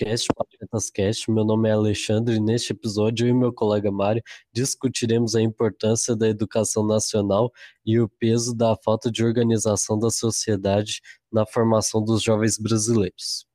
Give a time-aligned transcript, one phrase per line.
[0.00, 1.30] podcast Patriotas Cast.
[1.30, 6.16] Meu nome é Alexandre e neste episódio eu e meu colega Mário discutiremos a importância
[6.16, 7.52] da educação nacional
[7.84, 13.46] e o peso da falta de organização da sociedade na formação dos jovens brasileiros.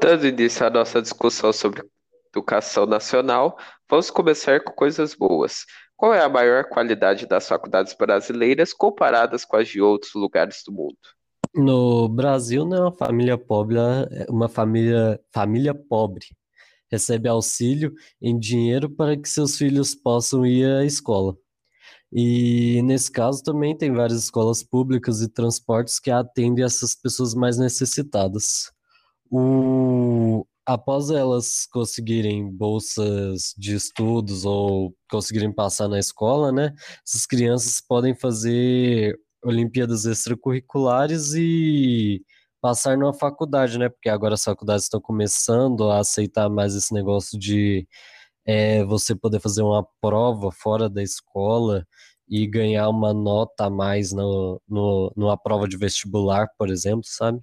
[0.00, 1.82] Dando início à nossa discussão sobre
[2.28, 3.58] educação nacional,
[3.90, 5.66] vamos começar com coisas boas.
[5.96, 10.72] Qual é a maior qualidade das faculdades brasileiras comparadas com as de outros lugares do
[10.72, 10.96] mundo?
[11.54, 16.26] No Brasil, uma família pobre, é uma família, família pobre
[16.90, 21.36] recebe auxílio em dinheiro para que seus filhos possam ir à escola.
[22.12, 27.58] E nesse caso também tem várias escolas públicas e transportes que atendem essas pessoas mais
[27.58, 28.72] necessitadas.
[29.30, 36.74] O, após elas conseguirem bolsas de estudos ou conseguirem passar na escola, né,
[37.06, 42.22] essas crianças podem fazer Olimpíadas extracurriculares e
[42.60, 43.88] passar numa faculdade, né?
[43.88, 47.86] Porque agora as faculdades estão começando a aceitar mais esse negócio de
[48.46, 51.86] é, você poder fazer uma prova fora da escola
[52.28, 57.40] e ganhar uma nota a mais no, no, numa prova de vestibular, por exemplo, sabe?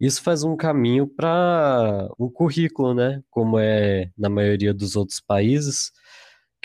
[0.00, 3.22] Isso faz um caminho para um currículo, né?
[3.30, 5.90] Como é na maioria dos outros países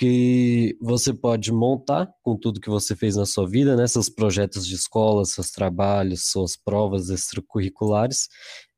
[0.02, 3.86] que você pode montar com tudo que você fez na sua vida, né?
[3.86, 8.28] Seus projetos de escola, seus trabalhos, suas provas extracurriculares,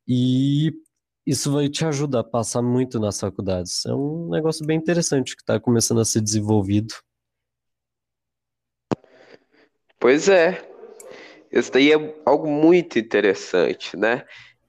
[0.06, 0.70] e
[1.26, 3.86] isso vai te ajudar a passar muito nas faculdades.
[3.86, 6.92] É um negócio bem interessante que está começando a ser desenvolvido.
[9.98, 10.62] Pois é,
[11.50, 14.26] isso daí é algo muito interessante, né?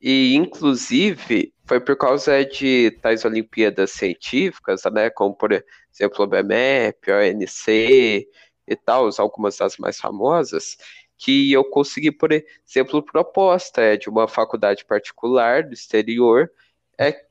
[0.07, 5.09] E, inclusive, foi por causa de tais Olimpíadas científicas, né?
[5.09, 5.51] Como, por
[5.91, 8.27] exemplo, o BMEP, a ONC
[8.67, 10.77] e tal, algumas das mais famosas,
[11.17, 16.51] que eu consegui, por exemplo, proposta de uma faculdade particular do exterior
[16.99, 17.25] é,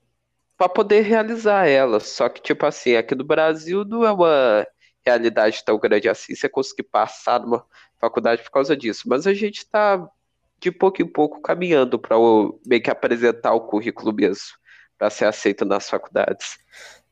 [0.56, 2.00] para poder realizar ela.
[2.00, 4.66] Só que, tipo assim, aqui no Brasil não é uma
[5.06, 7.64] realidade tão grande assim, você conseguir passar numa
[8.00, 9.04] faculdade por causa disso.
[9.08, 10.10] Mas a gente está
[10.60, 12.16] de pouco em pouco caminhando para
[12.66, 14.44] meio que apresentar o currículo mesmo,
[14.98, 16.58] para ser aceito nas faculdades.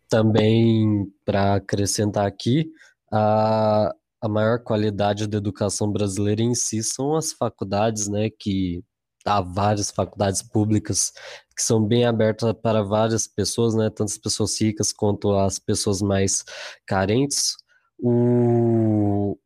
[0.09, 2.71] Também, para acrescentar aqui,
[3.13, 8.83] a, a maior qualidade da educação brasileira em si são as faculdades, né, que
[9.25, 11.13] há várias faculdades públicas
[11.55, 16.01] que são bem abertas para várias pessoas, né, tanto as pessoas ricas quanto as pessoas
[16.01, 16.45] mais
[16.87, 17.57] carentes.
[17.99, 19.39] O,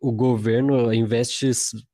[0.00, 1.50] o governo investe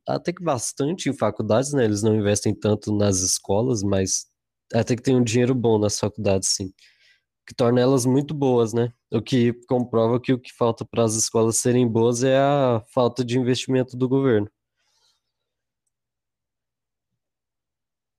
[0.06, 1.84] até que bastante em faculdades, né?
[1.84, 4.26] Eles não investem tanto nas escolas, mas
[4.72, 6.72] até que tem um dinheiro bom nas faculdades, sim
[7.46, 8.92] que torna elas muito boas, né?
[9.12, 13.24] O que comprova que o que falta para as escolas serem boas é a falta
[13.24, 14.48] de investimento do governo.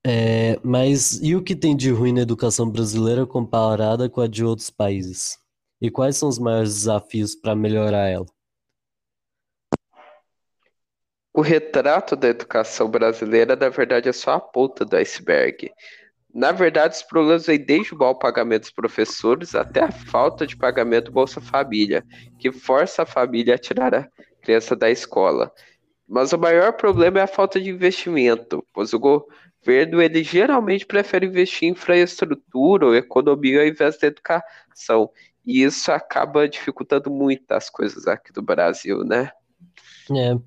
[0.07, 4.44] É, mas e o que tem de ruim na educação brasileira comparada com a de
[4.46, 5.38] outros países?
[5.81, 8.34] E quais são os maiores desafios para melhorar ela?
[11.38, 15.69] O retrato da educação brasileira, na verdade, é só a ponta do iceberg.
[16.34, 20.56] Na verdade, os problemas vêm desde o mau pagamento dos professores até a falta de
[20.56, 22.06] pagamento do Bolsa Família,
[22.40, 24.07] que força a família a tirar a
[24.41, 25.51] criança da escola.
[26.07, 31.25] Mas o maior problema é a falta de investimento, pois o governo ele geralmente prefere
[31.25, 35.09] investir em infraestrutura ou economia ao invés da educação.
[35.46, 39.31] E isso acaba dificultando muito as coisas aqui do Brasil, né?
[40.09, 40.38] É,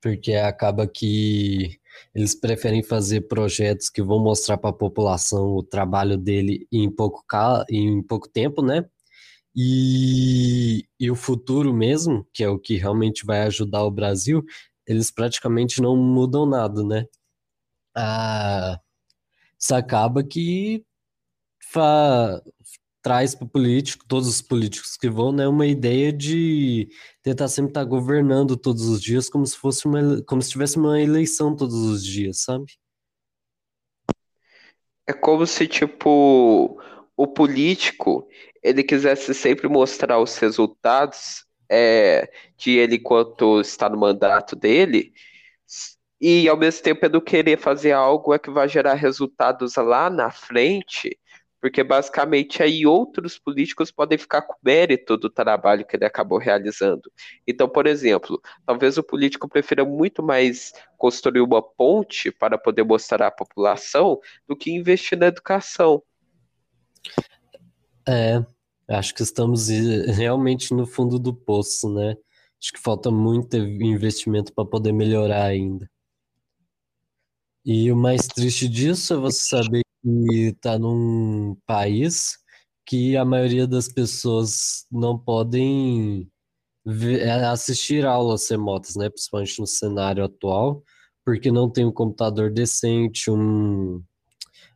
[0.00, 1.78] porque acaba que
[2.14, 7.24] eles preferem fazer projetos que vão mostrar para a população o trabalho dele em pouco,
[7.70, 8.84] em pouco tempo, né?
[9.56, 14.44] E, e o futuro mesmo, que é o que realmente vai ajudar o Brasil,
[14.86, 17.06] eles praticamente não mudam nada, né?
[17.96, 18.80] Ah,
[19.58, 20.84] isso acaba que
[21.72, 22.42] fa
[23.08, 26.90] traz para o político, todos os políticos que vão, né, uma ideia de
[27.22, 30.76] tentar sempre estar tá governando todos os dias como se fosse uma, como se tivesse
[30.76, 32.66] uma eleição todos os dias, sabe?
[35.06, 36.78] É como se, tipo,
[37.16, 38.28] o político,
[38.62, 45.14] ele quisesse sempre mostrar os resultados é, de ele enquanto está no mandato dele,
[46.20, 50.30] e ao mesmo tempo ele querer fazer algo é que vai gerar resultados lá na
[50.30, 51.18] frente,
[51.60, 57.10] porque basicamente aí outros políticos podem ficar com mérito do trabalho que ele acabou realizando.
[57.46, 63.26] Então, por exemplo, talvez o político prefira muito mais construir uma ponte para poder mostrar
[63.26, 66.02] à população do que investir na educação.
[68.06, 68.44] É,
[68.88, 72.16] acho que estamos realmente no fundo do poço, né?
[72.60, 75.88] Acho que falta muito investimento para poder melhorar ainda.
[77.64, 79.82] E o mais triste disso é você saber
[80.32, 82.38] e tá num país
[82.86, 86.26] que a maioria das pessoas não podem
[87.20, 89.10] é, assistir aulas remotas, né?
[89.10, 90.82] Principalmente no cenário atual,
[91.24, 94.02] porque não tem um computador decente, um,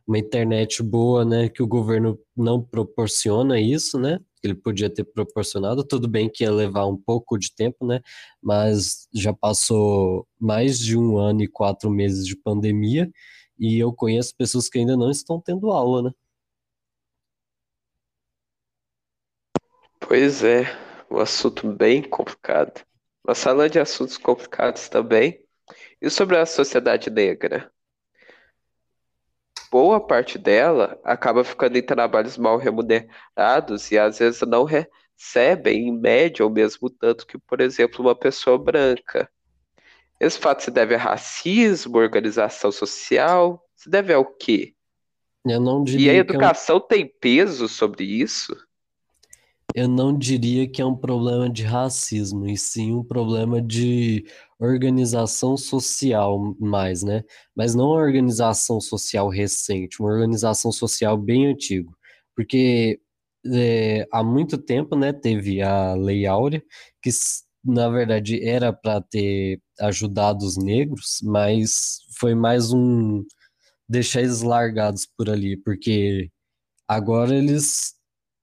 [0.05, 1.49] uma internet boa, né?
[1.49, 4.19] Que o governo não proporciona isso, né?
[4.43, 5.83] Ele podia ter proporcionado.
[5.83, 7.99] Tudo bem que ia levar um pouco de tempo, né?
[8.41, 13.09] Mas já passou mais de um ano e quatro meses de pandemia
[13.57, 16.11] e eu conheço pessoas que ainda não estão tendo aula, né?
[19.99, 20.63] Pois é,
[21.09, 22.85] um assunto bem complicado.
[23.25, 25.43] Uma sala de assuntos complicados também.
[26.01, 27.71] E sobre a sociedade negra?
[29.71, 35.97] Boa parte dela acaba ficando em trabalhos mal remunerados e às vezes não recebem, em
[35.99, 39.31] média, o mesmo tanto que, por exemplo, uma pessoa branca.
[40.23, 43.61] Esse fato se deve a racismo, organização social?
[43.75, 44.73] Se deve ao quê?
[45.45, 48.55] Eu não E a diria que é um, educação tem peso sobre isso?
[49.73, 54.25] eu não diria que é um problema de racismo, e sim um problema de
[54.59, 57.23] organização social mais, né?
[57.55, 61.89] Mas não uma organização social recente, uma organização social bem antiga.
[62.35, 62.99] Porque
[63.51, 66.63] é, há muito tempo, né, teve a Lei Áurea,
[67.01, 67.09] que
[67.63, 73.23] na verdade era para ter ajudado os negros, mas foi mais um
[73.89, 76.29] deixar eles largados por ali, porque
[76.87, 77.95] agora eles,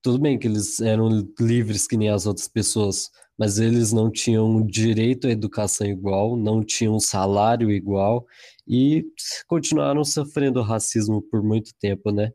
[0.03, 1.09] tudo bem que eles eram
[1.41, 6.63] livres que nem as outras pessoas, mas eles não tinham direito à educação igual, não
[6.65, 8.27] tinham salário igual
[8.69, 9.05] e
[9.49, 12.33] continuaram sofrendo racismo por muito tempo, né?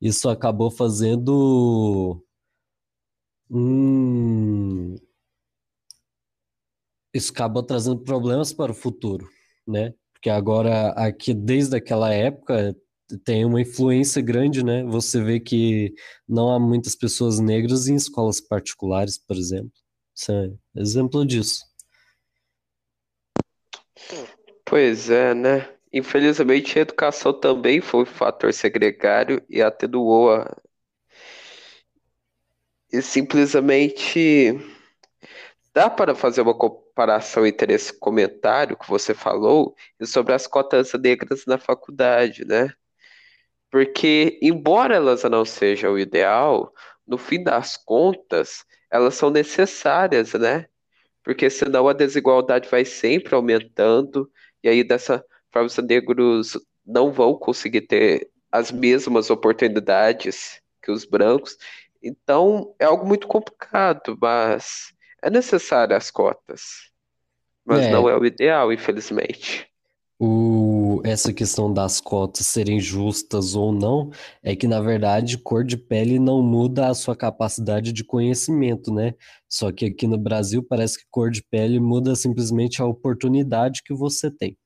[0.00, 2.24] Isso acabou fazendo
[3.50, 4.96] um,
[7.12, 9.28] isso acabou trazendo problemas para o futuro,
[9.66, 9.94] né?
[10.12, 12.76] Porque agora, aqui, desde aquela época,
[13.24, 14.84] tem uma influência grande, né?
[14.84, 15.94] Você vê que
[16.28, 19.72] não há muitas pessoas negras em escolas particulares, por exemplo.
[20.14, 21.64] Isso é exemplo disso.
[24.64, 25.68] Pois é, né?
[25.92, 30.56] Infelizmente, a educação também foi um fator segregário e atenuou a...
[32.92, 34.58] E simplesmente
[35.72, 36.56] dá para fazer uma
[37.00, 42.70] comparação entre esse comentário que você falou e sobre as cotas negras na faculdade, né?
[43.70, 46.70] Porque, embora elas não sejam o ideal,
[47.06, 50.66] no fim das contas, elas são necessárias, né?
[51.24, 54.30] Porque senão a desigualdade vai sempre aumentando,
[54.62, 61.06] e aí dessa forma os negros não vão conseguir ter as mesmas oportunidades que os
[61.06, 61.56] brancos.
[62.02, 66.90] Então é algo muito complicado, mas é necessário as cotas,
[67.66, 69.68] mas não É, é o ideal, infelizmente.
[70.18, 74.10] o, essa questão das cotas serem justas ou não,
[74.42, 79.14] é que, na verdade, cor de pele não muda a sua capacidade de conhecimento, né?
[79.48, 83.94] Só que aqui no Brasil parece que cor de pele muda simplesmente a oportunidade que
[83.94, 84.56] você tem.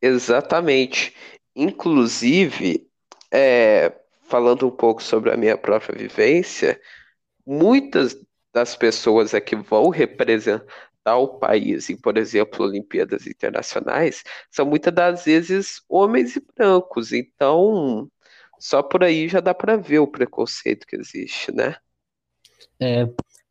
[0.00, 1.14] Exatamente.
[1.54, 2.86] Inclusive,
[3.32, 3.92] é,
[4.24, 6.80] falando um pouco sobre a minha própria vivência,
[7.46, 8.16] muitas
[8.52, 14.92] das pessoas é que vão representar o país em, por exemplo, Olimpíadas Internacionais, são muitas
[14.92, 17.12] das vezes homens e brancos.
[17.12, 18.10] Então,
[18.58, 21.76] só por aí já dá para ver o preconceito que existe, né?
[22.80, 23.06] É,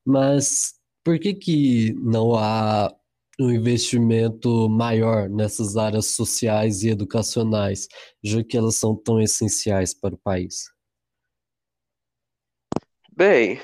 [0.06, 2.94] mas por que que não há
[3.40, 7.88] um investimento maior nessas áreas sociais e educacionais,
[8.22, 10.70] já que elas são tão essenciais para o país?
[13.12, 13.60] Bem,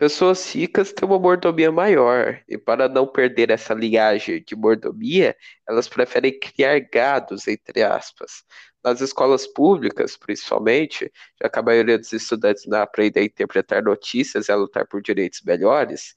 [0.00, 5.36] pessoas ricas têm uma mordomia maior, e para não perder essa linhagem de mordomia,
[5.68, 8.42] elas preferem criar gados, entre aspas.
[8.82, 14.48] Nas escolas públicas, principalmente, já que a maioria dos estudantes não aprende a interpretar notícias
[14.48, 16.14] e a lutar por direitos melhores,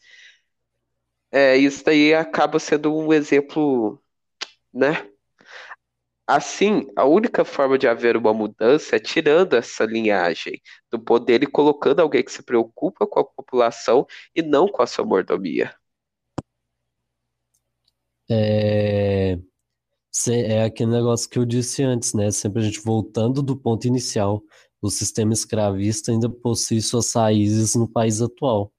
[1.31, 4.01] é, isso daí acaba sendo um exemplo,
[4.73, 5.12] né?
[6.25, 11.47] Assim, a única forma de haver uma mudança é tirando essa linhagem do poder e
[11.47, 15.75] colocando alguém que se preocupa com a população e não com a sua mordomia.
[18.29, 19.37] É,
[20.29, 22.31] é aquele negócio que eu disse antes, né?
[22.31, 24.41] Sempre a gente voltando do ponto inicial.
[24.81, 28.71] O sistema escravista ainda possui suas raízes no país atual.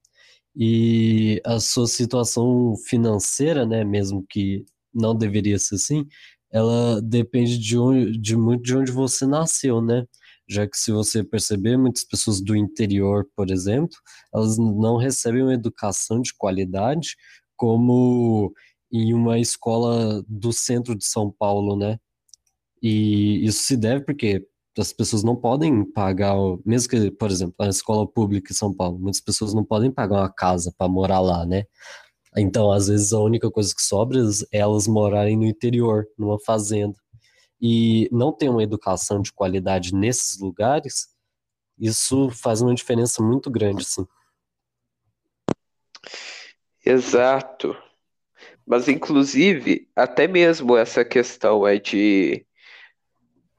[0.57, 6.07] E a sua situação financeira, né, mesmo que não deveria ser assim,
[6.55, 10.07] ela depende de onde, de muito de onde você nasceu, né?
[10.49, 13.97] Já que se você perceber, muitas pessoas do interior, por exemplo,
[14.35, 17.17] elas não recebem uma educação de qualidade
[17.57, 18.53] como
[18.93, 21.99] em uma escola do centro de São Paulo, né?
[22.83, 24.47] E isso se deve porque
[24.79, 26.35] as pessoas não podem pagar,
[26.67, 30.23] mesmo que, por exemplo, a escola pública em São Paulo, muitas pessoas não podem pagar
[30.23, 31.65] uma casa para morar lá, né?
[32.37, 34.19] Então, às vezes, a única coisa que sobra
[34.53, 36.99] é elas morarem no interior, numa fazenda.
[37.61, 41.09] E não ter uma educação de qualidade nesses lugares,
[41.79, 44.07] isso faz uma diferença muito grande, sim.
[46.85, 47.76] Exato.
[48.67, 52.47] Mas, inclusive, até mesmo essa questão é de,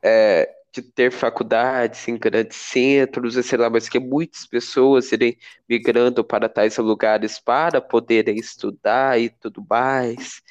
[0.04, 5.38] é, de ter faculdades em grandes centros, sei lá, mas que muitas pessoas irem
[5.70, 10.42] migrando para tais lugares para poderem estudar e tudo mais.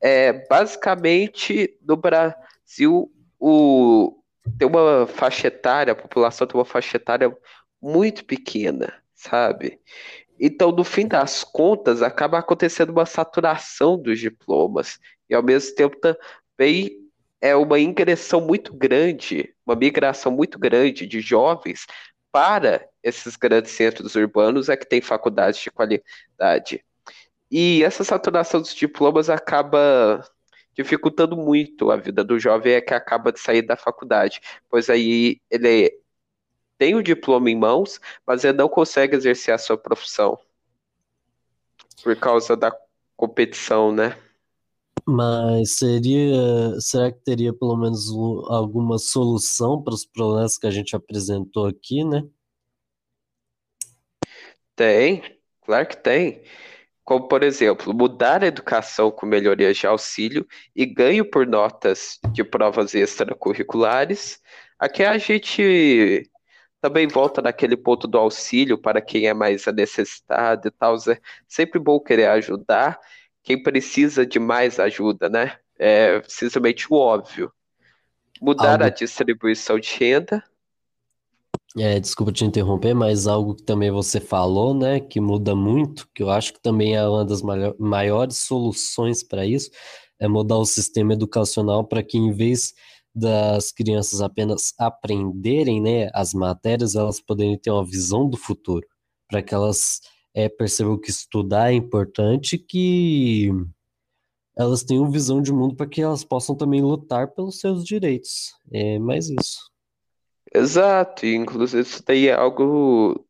[0.00, 4.18] É, basicamente, no Brasil, o,
[4.58, 7.36] tem uma faixa etária, a população tem uma faixa etária
[7.80, 9.78] muito pequena, sabe?
[10.40, 15.98] Então, no fim das contas, acaba acontecendo uma saturação dos diplomas e, ao mesmo tempo,
[16.00, 17.05] também
[17.40, 21.86] é uma ingressão muito grande, uma migração muito grande de jovens
[22.32, 26.84] para esses grandes centros urbanos é que tem faculdades de qualidade.
[27.50, 30.22] E essa saturação dos diplomas acaba
[30.74, 35.40] dificultando muito a vida do jovem é que acaba de sair da faculdade, pois aí
[35.50, 35.98] ele
[36.76, 40.38] tem o diploma em mãos, mas ele não consegue exercer a sua profissão
[42.02, 42.70] por causa da
[43.16, 44.16] competição, né?
[45.08, 48.10] Mas seria, será que teria pelo menos
[48.48, 52.24] alguma solução para os problemas que a gente apresentou aqui, né?
[54.74, 55.22] Tem,
[55.62, 56.42] claro que tem.
[57.04, 62.42] Como, por exemplo, mudar a educação com melhorias de auxílio e ganho por notas de
[62.44, 64.40] provas extracurriculares.
[64.78, 66.28] Aqui a gente
[66.80, 70.96] também volta naquele ponto do auxílio para quem é mais necessitado e tal.
[70.96, 72.98] É sempre bom querer ajudar
[73.46, 75.56] quem precisa de mais ajuda, né?
[75.78, 77.52] É simplesmente o óbvio.
[78.42, 78.84] Mudar algo...
[78.84, 80.42] a distribuição de renda.
[81.78, 86.22] É, desculpa te interromper, mas algo que também você falou, né, que muda muito, que
[86.22, 87.42] eu acho que também é uma das
[87.78, 89.70] maiores soluções para isso,
[90.18, 92.72] é mudar o sistema educacional para que, em vez
[93.14, 98.86] das crianças apenas aprenderem né, as matérias, elas poderem ter uma visão do futuro,
[99.28, 100.00] para que elas
[100.36, 103.50] é, percebam que estudar é importante, que
[104.54, 108.54] elas tenham visão de mundo para que elas possam também lutar pelos seus direitos.
[108.70, 109.70] É mais isso.
[110.54, 113.26] Exato, e inclusive isso daí é algo.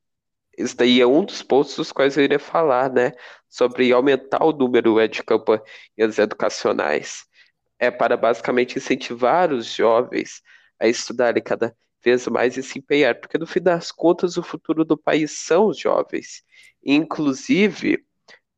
[0.58, 3.12] Isso daí é um dos pontos dos quais eu iria falar, né?
[3.48, 7.24] Sobre aumentar o número é, de campanhas educacionais
[7.78, 10.42] é para basicamente incentivar os jovens
[10.80, 14.84] a estudarem cada vez mais e se empenhar, porque no fim das contas o futuro
[14.84, 16.44] do país são os jovens.
[16.84, 18.04] Inclusive,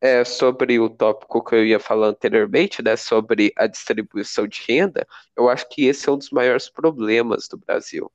[0.01, 5.05] é, sobre o tópico que eu ia falar anteriormente, né, sobre a distribuição de renda,
[5.35, 8.05] eu acho que esse é um dos maiores problemas do Brasil.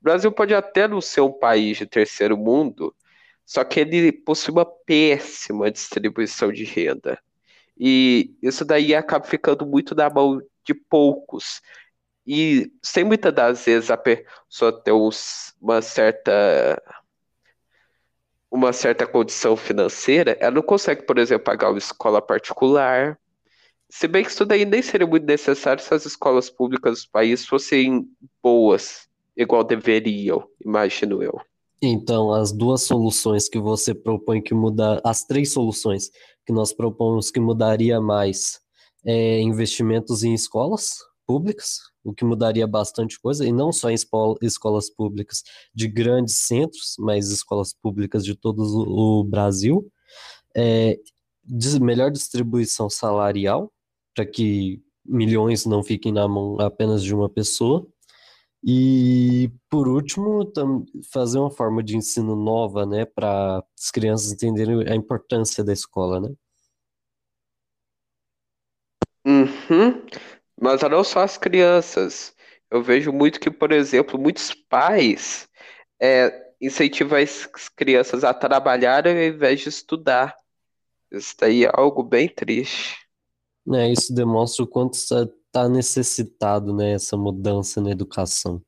[0.00, 2.94] O Brasil pode até não ser um país de terceiro mundo,
[3.44, 7.18] só que ele possui uma péssima distribuição de renda.
[7.78, 11.60] E isso daí acaba ficando muito na mão de poucos.
[12.26, 14.92] E sem muitas das vezes a pessoa ter
[15.60, 16.82] uma certa
[18.50, 23.18] uma certa condição financeira, ela não consegue, por exemplo, pagar uma escola particular.
[23.90, 27.44] Se bem que isso daí nem seria muito necessário se as escolas públicas do país
[27.44, 28.08] fossem
[28.40, 31.40] boas, igual deveriam, imagino eu.
[31.82, 36.10] Então, as duas soluções que você propõe que mudar, as três soluções
[36.46, 38.60] que nós propomos que mudaria mais
[39.04, 43.96] é investimentos em escolas públicas, o que mudaria bastante coisa, e não só em
[44.42, 45.42] escolas públicas
[45.74, 49.90] de grandes centros, mas escolas públicas de todo o Brasil.
[50.56, 50.98] É,
[51.80, 53.72] melhor distribuição salarial,
[54.14, 57.86] para que milhões não fiquem na mão apenas de uma pessoa.
[58.66, 60.50] E, por último,
[61.12, 66.18] fazer uma forma de ensino nova, né, para as crianças entenderem a importância da escola,
[66.20, 66.34] né?
[69.26, 70.02] Uhum.
[70.60, 72.34] Mas não só as crianças.
[72.70, 75.48] Eu vejo muito que, por exemplo, muitos pais
[76.00, 80.34] é, incentivam as crianças a trabalhar ao invés de estudar.
[81.10, 82.96] Isso daí é algo bem triste.
[83.72, 88.62] É, isso demonstra o quanto está necessitado, né, essa mudança na educação.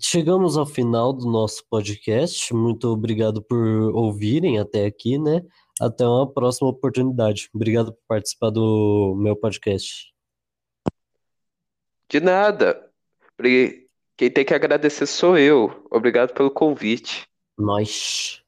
[0.00, 2.54] Chegamos ao final do nosso podcast.
[2.54, 3.58] Muito obrigado por
[3.94, 5.42] ouvirem até aqui, né?
[5.80, 7.48] Até uma próxima oportunidade.
[7.52, 10.11] Obrigado por participar do meu podcast.
[12.12, 12.90] De nada.
[14.18, 15.86] Quem tem que agradecer sou eu.
[15.90, 17.22] Obrigado pelo convite.
[17.58, 18.41] Nós.